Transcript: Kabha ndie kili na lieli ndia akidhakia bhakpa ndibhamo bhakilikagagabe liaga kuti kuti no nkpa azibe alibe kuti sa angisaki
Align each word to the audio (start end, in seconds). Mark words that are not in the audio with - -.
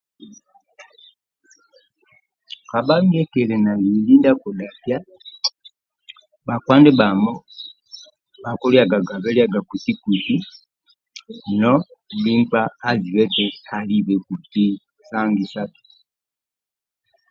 Kabha 2.71 2.95
ndie 3.05 3.23
kili 3.31 3.55
na 3.65 3.71
lieli 3.81 4.13
ndia 4.17 4.31
akidhakia 4.35 4.97
bhakpa 6.45 6.73
ndibhamo 6.79 7.31
bhakilikagagabe 8.43 9.29
liaga 9.35 9.59
kuti 9.69 9.91
kuti 10.01 10.35
no 11.59 11.73
nkpa 12.41 12.61
azibe 12.89 13.23
alibe 13.77 14.15
kuti 14.27 14.65
sa 15.07 15.17
angisaki 15.25 15.81